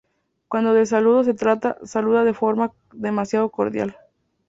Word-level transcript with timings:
Cuando 0.47 0.73
de 0.73 0.87
saludos 0.87 1.27
se 1.27 1.35
trata, 1.35 1.77
saluda 1.83 2.23
de 2.23 2.33
forma 2.33 2.73
demasiado 2.91 3.49
cordial. 3.51 3.95